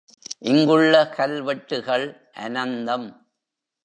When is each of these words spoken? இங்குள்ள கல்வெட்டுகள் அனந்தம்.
இங்குள்ள 0.41 0.93
கல்வெட்டுகள் 1.09 2.05
அனந்தம். 2.37 3.07